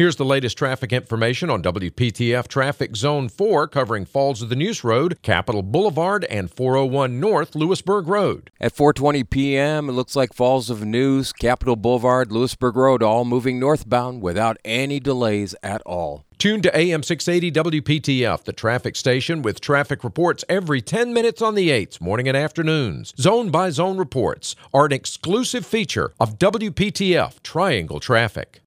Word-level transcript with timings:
Here's 0.00 0.16
the 0.16 0.24
latest 0.24 0.56
traffic 0.56 0.94
information 0.94 1.50
on 1.50 1.62
WPTF 1.62 2.48
Traffic 2.48 2.96
Zone 2.96 3.28
4 3.28 3.68
covering 3.68 4.06
Falls 4.06 4.40
of 4.40 4.48
the 4.48 4.56
Neuse 4.56 4.82
Road, 4.82 5.20
Capital 5.20 5.62
Boulevard, 5.62 6.24
and 6.30 6.50
401 6.50 7.20
North 7.20 7.54
Louisburg 7.54 8.08
Road. 8.08 8.50
At 8.58 8.74
4:20 8.74 9.28
p.m., 9.28 9.90
it 9.90 9.92
looks 9.92 10.16
like 10.16 10.32
Falls 10.32 10.70
of 10.70 10.86
Neuse, 10.86 11.34
Capital 11.34 11.76
Boulevard, 11.76 12.32
Louisburg 12.32 12.76
Road 12.76 13.02
all 13.02 13.26
moving 13.26 13.60
northbound 13.60 14.22
without 14.22 14.56
any 14.64 15.00
delays 15.00 15.54
at 15.62 15.82
all. 15.82 16.24
Tune 16.38 16.62
to 16.62 16.74
AM 16.74 17.02
680 17.02 17.82
WPTF, 17.82 18.44
the 18.44 18.54
traffic 18.54 18.96
station 18.96 19.42
with 19.42 19.60
traffic 19.60 20.02
reports 20.02 20.42
every 20.48 20.80
10 20.80 21.12
minutes 21.12 21.42
on 21.42 21.54
the 21.54 21.68
8s, 21.68 22.00
morning 22.00 22.26
and 22.26 22.38
afternoons. 22.38 23.12
Zone 23.18 23.50
by 23.50 23.68
zone 23.68 23.98
reports 23.98 24.56
are 24.72 24.86
an 24.86 24.92
exclusive 24.92 25.66
feature 25.66 26.14
of 26.18 26.38
WPTF 26.38 27.42
Triangle 27.42 28.00
Traffic. 28.00 28.58